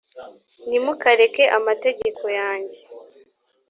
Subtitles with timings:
[0.67, 2.81] ntimukareke amategeko yanjye